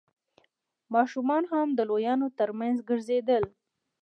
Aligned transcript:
ماشومان 0.95 1.43
هم 1.51 1.67
د 1.73 1.79
لويانو 1.89 2.27
تر 2.37 2.49
مينځ 2.59 2.77
ګرځېدل. 2.89 3.43